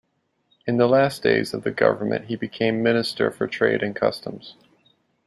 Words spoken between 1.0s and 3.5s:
days of the government he became Minister for